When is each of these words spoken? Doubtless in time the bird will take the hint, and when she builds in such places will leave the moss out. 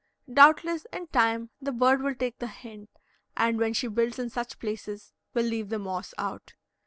Doubtless 0.33 0.87
in 0.91 1.05
time 1.09 1.51
the 1.61 1.71
bird 1.71 2.01
will 2.01 2.15
take 2.15 2.39
the 2.39 2.47
hint, 2.47 2.89
and 3.37 3.59
when 3.59 3.71
she 3.75 3.87
builds 3.87 4.17
in 4.17 4.31
such 4.31 4.57
places 4.57 5.13
will 5.35 5.45
leave 5.45 5.69
the 5.69 5.77
moss 5.77 6.15
out. 6.17 6.55